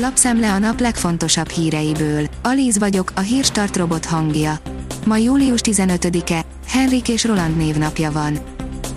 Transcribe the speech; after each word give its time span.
Lapszemle 0.00 0.52
a 0.52 0.58
nap 0.58 0.80
legfontosabb 0.80 1.48
híreiből. 1.48 2.26
Alíz 2.42 2.78
vagyok, 2.78 3.12
a 3.14 3.20
hírstart 3.20 3.76
robot 3.76 4.04
hangja. 4.04 4.58
Ma 5.06 5.16
július 5.16 5.60
15-e, 5.64 6.44
Henrik 6.68 7.08
és 7.08 7.24
Roland 7.24 7.56
névnapja 7.56 8.12
van. 8.12 8.38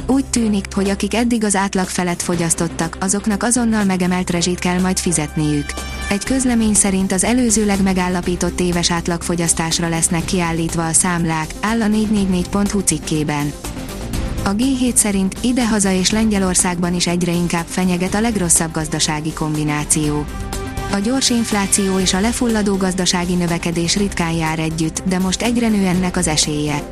Úgy 0.07 0.25
tűnik, 0.25 0.65
hogy 0.73 0.89
akik 0.89 1.13
eddig 1.13 1.43
az 1.43 1.55
átlag 1.55 1.87
felett 1.87 2.21
fogyasztottak, 2.21 2.97
azoknak 2.99 3.43
azonnal 3.43 3.83
megemelt 3.83 4.29
rezsit 4.29 4.59
kell 4.59 4.79
majd 4.79 4.99
fizetniük. 4.99 5.65
Egy 6.09 6.23
közlemény 6.23 6.73
szerint 6.73 7.11
az 7.11 7.23
előzőleg 7.23 7.81
megállapított 7.81 8.59
éves 8.59 8.91
átlagfogyasztásra 8.91 9.89
lesznek 9.89 10.25
kiállítva 10.25 10.85
a 10.85 10.93
számlák, 10.93 11.53
áll 11.61 11.81
a 11.81 11.87
444.hu 11.87 12.79
cikkében. 12.79 13.51
A 14.43 14.55
G7 14.55 14.95
szerint 14.95 15.37
idehaza 15.41 15.91
és 15.91 16.11
Lengyelországban 16.11 16.93
is 16.93 17.07
egyre 17.07 17.31
inkább 17.31 17.65
fenyeget 17.65 18.13
a 18.13 18.21
legrosszabb 18.21 18.71
gazdasági 18.71 19.33
kombináció. 19.33 20.25
A 20.93 20.99
gyors 20.99 21.29
infláció 21.29 21.99
és 21.99 22.13
a 22.13 22.19
lefulladó 22.19 22.75
gazdasági 22.75 23.33
növekedés 23.33 23.95
ritkán 23.95 24.31
jár 24.31 24.59
együtt, 24.59 25.03
de 25.05 25.19
most 25.19 25.41
egyre 25.41 25.67
nő 25.67 25.85
ennek 25.85 26.17
az 26.17 26.27
esélye. 26.27 26.83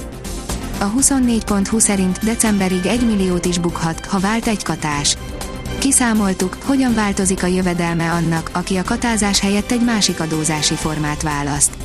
A 0.80 0.92
24.20 0.92 1.80
szerint 1.80 2.24
decemberig 2.24 2.86
1 2.86 3.06
milliót 3.06 3.46
is 3.46 3.58
bukhat, 3.58 4.06
ha 4.06 4.20
vált 4.20 4.48
egy 4.48 4.64
katás. 4.64 5.18
Kiszámoltuk, 5.80 6.58
hogyan 6.64 6.94
változik 6.94 7.44
a 7.44 7.48
jövedelme 7.48 8.12
annak, 8.12 8.50
aki 8.54 8.78
a 8.78 8.84
katázás 8.84 9.40
helyett 9.40 9.72
egy 9.72 9.84
másik 9.84 10.20
adózási 10.20 10.76
formát 10.76 11.22
választ. 11.22 11.78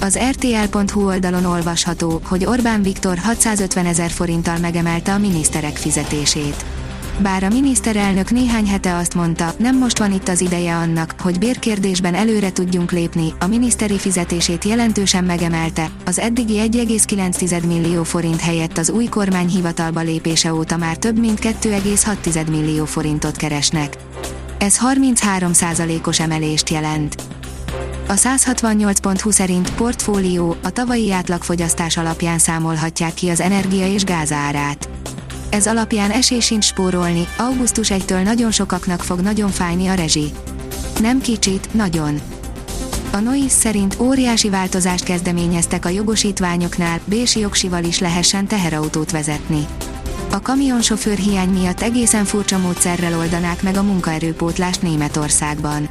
Az 0.00 0.18
rtl.hu 0.30 1.06
oldalon 1.06 1.44
olvasható, 1.44 2.20
hogy 2.24 2.44
Orbán 2.44 2.82
Viktor 2.82 3.18
650 3.18 3.86
ezer 3.86 4.10
forinttal 4.10 4.58
megemelte 4.58 5.12
a 5.12 5.18
miniszterek 5.18 5.76
fizetését. 5.76 6.64
Bár 7.18 7.42
a 7.44 7.48
miniszterelnök 7.48 8.30
néhány 8.30 8.66
hete 8.66 8.96
azt 8.96 9.14
mondta, 9.14 9.54
nem 9.58 9.78
most 9.78 9.98
van 9.98 10.12
itt 10.12 10.28
az 10.28 10.40
ideje 10.40 10.76
annak, 10.76 11.14
hogy 11.18 11.38
bérkérdésben 11.38 12.14
előre 12.14 12.52
tudjunk 12.52 12.92
lépni, 12.92 13.32
a 13.38 13.46
miniszteri 13.46 13.98
fizetését 13.98 14.64
jelentősen 14.64 15.24
megemelte, 15.24 15.90
az 16.04 16.18
eddigi 16.18 16.54
1,9 16.54 17.66
millió 17.66 18.02
forint 18.02 18.40
helyett 18.40 18.78
az 18.78 18.90
új 18.90 19.04
kormány 19.04 19.48
hivatalba 19.48 20.00
lépése 20.00 20.54
óta 20.54 20.76
már 20.76 20.96
több 20.96 21.18
mint 21.18 21.38
2,6 21.40 22.50
millió 22.50 22.84
forintot 22.84 23.36
keresnek. 23.36 23.96
Ez 24.58 24.78
33%-os 24.82 26.20
emelést 26.20 26.68
jelent. 26.68 27.14
A 28.08 28.12
168.20 28.12 29.30
szerint 29.30 29.74
portfólió 29.74 30.56
a 30.62 30.70
tavalyi 30.70 31.12
átlagfogyasztás 31.12 31.96
alapján 31.96 32.38
számolhatják 32.38 33.14
ki 33.14 33.28
az 33.28 33.40
energia 33.40 33.86
és 33.86 34.04
gáz 34.04 34.32
árát. 34.32 34.88
Ez 35.54 35.66
alapján 35.66 36.10
esély 36.10 36.40
sincs 36.40 36.64
spórolni, 36.64 37.26
augusztus 37.36 37.88
1-től 37.92 38.22
nagyon 38.22 38.50
sokaknak 38.50 39.02
fog 39.02 39.20
nagyon 39.20 39.50
fájni 39.50 39.86
a 39.86 39.94
rezsi. 39.94 40.32
Nem 41.00 41.20
kicsit, 41.20 41.74
nagyon. 41.74 42.20
A 43.12 43.16
Nois 43.16 43.52
szerint 43.52 43.96
óriási 44.00 44.50
változást 44.50 45.04
kezdeményeztek 45.04 45.84
a 45.84 45.88
jogosítványoknál, 45.88 47.00
Bési 47.04 47.40
jogsival 47.40 47.84
is 47.84 47.98
lehessen 47.98 48.46
teherautót 48.46 49.10
vezetni. 49.10 49.66
A 50.30 50.40
kamionsofőr 50.40 51.16
hiány 51.16 51.48
miatt 51.48 51.80
egészen 51.80 52.24
furcsa 52.24 52.58
módszerrel 52.58 53.18
oldanák 53.18 53.62
meg 53.62 53.76
a 53.76 53.82
munkaerőpótlást 53.82 54.82
Németországban. 54.82 55.88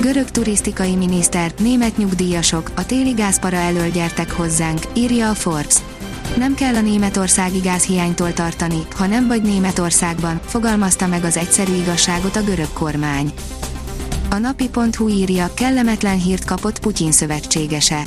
Görög 0.00 0.30
turisztikai 0.30 0.96
miniszter, 0.96 1.52
német 1.58 1.96
nyugdíjasok, 1.96 2.70
a 2.76 2.86
téli 2.86 3.12
gázpara 3.12 3.56
elől 3.56 3.90
gyertek 3.90 4.30
hozzánk, 4.30 4.80
írja 4.94 5.30
a 5.30 5.34
Forbes. 5.34 5.76
Nem 6.36 6.54
kell 6.54 6.74
a 6.74 6.80
németországi 6.80 7.58
gázhiánytól 7.58 8.32
tartani, 8.32 8.86
ha 8.96 9.06
nem 9.06 9.26
vagy 9.26 9.42
Németországban, 9.42 10.40
fogalmazta 10.44 11.06
meg 11.06 11.24
az 11.24 11.36
egyszerű 11.36 11.74
igazságot 11.74 12.36
a 12.36 12.42
görög 12.42 12.72
kormány. 12.72 13.32
A 14.30 14.38
napi.hu 14.38 15.08
írja, 15.08 15.54
kellemetlen 15.54 16.18
hírt 16.18 16.44
kapott 16.44 16.78
Putyin 16.78 17.12
szövetségese. 17.12 18.02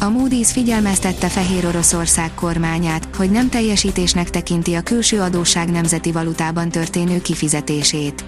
A 0.00 0.04
Moody's 0.04 0.48
figyelmeztette 0.52 1.28
Fehér 1.28 1.66
Oroszország 1.66 2.34
kormányát, 2.34 3.08
hogy 3.16 3.30
nem 3.30 3.48
teljesítésnek 3.48 4.30
tekinti 4.30 4.74
a 4.74 4.80
külső 4.82 5.20
adósság 5.20 5.70
nemzeti 5.70 6.12
valutában 6.12 6.68
történő 6.68 7.20
kifizetését. 7.20 8.24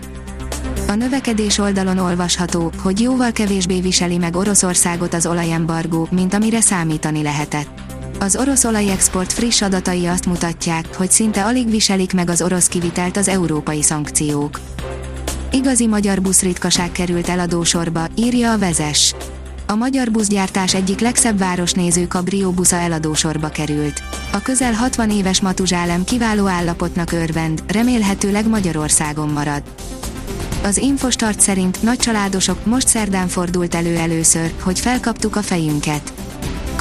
A 0.88 0.94
növekedés 0.94 1.58
oldalon 1.58 1.98
olvasható, 1.98 2.72
hogy 2.82 3.00
jóval 3.00 3.32
kevésbé 3.32 3.80
viseli 3.80 4.16
meg 4.16 4.36
Oroszországot 4.36 5.14
az 5.14 5.26
olajembargó, 5.26 6.08
mint 6.10 6.34
amire 6.34 6.60
számítani 6.60 7.22
lehetett. 7.22 7.91
Az 8.22 8.36
orosz 8.36 8.64
olajexport 8.64 9.32
friss 9.32 9.62
adatai 9.62 10.06
azt 10.06 10.26
mutatják, 10.26 10.96
hogy 10.96 11.10
szinte 11.10 11.44
alig 11.44 11.70
viselik 11.70 12.12
meg 12.12 12.30
az 12.30 12.42
orosz 12.42 12.66
kivitelt 12.68 13.16
az 13.16 13.28
európai 13.28 13.82
szankciók. 13.82 14.60
Igazi 15.52 15.86
magyar 15.86 16.20
buszritkaság 16.20 16.92
került 16.92 17.28
eladósorba, 17.28 18.06
írja 18.16 18.52
a 18.52 18.58
vezes. 18.58 19.14
A 19.66 19.74
magyar 19.74 20.10
buszgyártás 20.10 20.74
egyik 20.74 21.00
legszebb 21.00 21.38
városnéző 21.38 22.06
kabrió 22.06 22.50
busza 22.50 22.76
eladósorba 22.76 23.48
került. 23.48 24.02
A 24.32 24.42
közel 24.42 24.72
60 24.72 25.10
éves 25.10 25.40
Matuzsálem 25.40 26.04
kiváló 26.04 26.46
állapotnak 26.46 27.12
örvend, 27.12 27.62
remélhetőleg 27.66 28.48
Magyarországon 28.48 29.28
marad. 29.28 29.62
Az 30.64 30.76
Infostart 30.76 31.40
szerint 31.40 31.82
nagy 31.82 31.98
családosok 31.98 32.64
most 32.66 32.88
szerdán 32.88 33.28
fordult 33.28 33.74
elő 33.74 33.96
először, 33.96 34.52
hogy 34.60 34.80
felkaptuk 34.80 35.36
a 35.36 35.42
fejünket. 35.42 36.12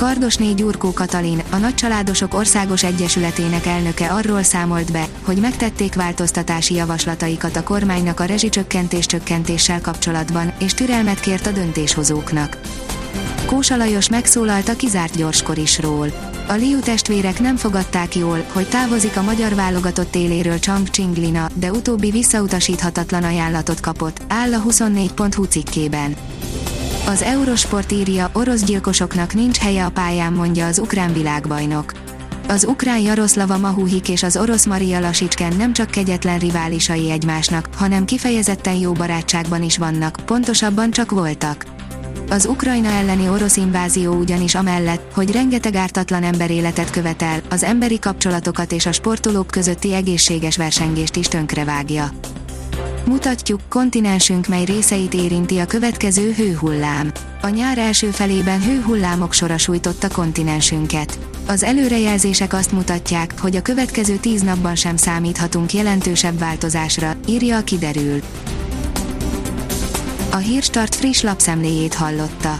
Kardosné 0.02 0.52
Gyurkó 0.52 0.94
Katalin, 0.94 1.42
a 1.52 1.56
Nagycsaládosok 1.56 2.34
Országos 2.34 2.84
Egyesületének 2.84 3.66
elnöke 3.66 4.08
arról 4.08 4.44
számolt 4.44 4.92
be, 4.92 5.06
hogy 5.24 5.38
megtették 5.38 5.96
változtatási 5.96 6.74
javaslataikat 6.74 7.56
a 7.56 7.64
kormánynak 7.64 8.20
a 8.20 8.24
rezsicsökkentés 8.24 9.06
csökkentéssel 9.06 9.82
kapcsolatban, 9.82 10.54
és 10.60 10.74
türelmet 10.74 11.20
kért 11.20 11.48
a 11.48 11.52
döntéshozóknak. 11.52 12.58
Kósa 13.46 13.76
Lajos 13.76 14.10
megszólalt 14.10 14.70
a 14.70 14.76
kizárt 14.76 15.18
gyorskorisról. 15.18 16.08
A 16.48 16.54
Liu 16.54 16.80
testvérek 16.80 17.40
nem 17.40 17.56
fogadták 17.56 18.16
jól, 18.16 18.46
hogy 18.52 18.70
távozik 18.70 19.18
a 19.18 19.22
magyar 19.22 19.56
válogatott 19.56 20.16
éléről 20.16 20.58
Chang 20.60 20.90
Chinglina, 20.90 21.50
de 21.54 21.72
utóbbi 21.72 22.12
visszautasíthatatlan 22.12 23.24
ajánlatot 23.24 23.80
kapott, 23.80 24.22
áll 24.28 24.54
a 24.54 24.62
24.hu 24.62 25.44
cikkében. 25.44 26.16
Az 27.08 27.22
Eurosport 27.22 27.92
írja, 27.92 28.30
orosz 28.34 28.64
gyilkosoknak 28.64 29.34
nincs 29.34 29.58
helye 29.58 29.86
a 29.86 29.90
pályán, 29.90 30.34
mondja 30.34 30.66
az 30.66 30.80
ukrán 30.80 31.14
világbajnok. 31.14 31.94
Az 32.48 32.66
ukrán 32.66 33.00
Jaroszlava 33.00 33.58
Mahuhik 33.58 34.10
és 34.10 34.24
az 34.24 34.38
orosz 34.38 34.66
Maria 34.66 35.00
Lasicsken 35.00 35.56
nem 35.56 35.74
csak 35.74 35.92
kegyetlen 35.92 36.40
riválisai 36.40 37.12
egymásnak, 37.12 37.70
hanem 37.76 38.06
kifejezetten 38.06 38.76
jó 38.76 38.92
barátságban 38.92 39.64
is 39.64 39.78
vannak, 39.78 40.18
pontosabban 40.26 40.92
csak 40.92 41.12
voltak. 41.12 41.66
Az 42.30 42.46
Ukrajna 42.46 42.90
elleni 42.90 43.30
orosz 43.30 43.58
invázió 43.58 44.14
ugyanis 44.14 44.56
amellett, 44.56 45.14
hogy 45.14 45.32
rengeteg 45.32 45.76
ártatlan 45.76 46.24
emberéletet 46.24 46.90
követel, 46.90 47.42
az 47.50 47.64
emberi 47.64 48.00
kapcsolatokat 48.00 48.72
és 48.72 48.86
a 48.86 48.92
sportolók 48.92 49.48
közötti 49.48 49.94
egészséges 49.94 50.58
versengést 50.58 51.16
is 51.16 51.28
tönkrevágja. 51.28 52.12
Mutatjuk, 53.06 53.60
kontinensünk 53.70 54.48
mely 54.48 54.64
részeit 54.64 55.14
érinti 55.14 55.58
a 55.58 55.66
következő 55.66 56.32
hőhullám. 56.32 57.12
A 57.42 57.48
nyár 57.48 57.78
első 57.78 58.08
felében 58.08 58.62
hőhullámok 58.64 59.34
sora 59.34 59.58
sújtotta 59.58 60.10
kontinensünket. 60.10 61.20
Az 61.48 61.64
előrejelzések 61.64 62.54
azt 62.54 62.72
mutatják, 62.72 63.40
hogy 63.40 63.56
a 63.56 63.62
következő 63.62 64.16
tíz 64.16 64.42
napban 64.42 64.76
sem 64.76 64.98
számíthatunk 64.98 65.74
jelentősebb 65.74 66.40
változásra, 66.40 67.16
írja 67.28 67.58
a 67.58 67.64
kiderül. 67.64 68.20
A 70.32 70.38
Hírstart 70.38 70.96
friss 70.96 71.22
lapszemléjét 71.22 71.94
hallotta. 71.94 72.60